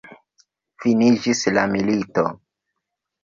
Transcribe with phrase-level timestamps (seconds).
[0.85, 2.23] Finiĝis la milito!